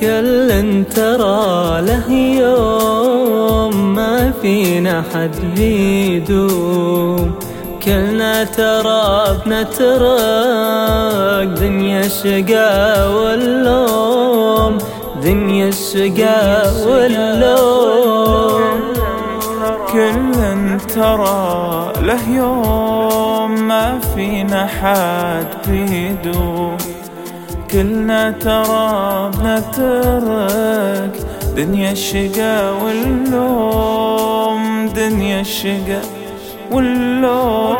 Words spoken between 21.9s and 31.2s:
له يوم ما فينا حد بيدوم كلنا ترى بنترك.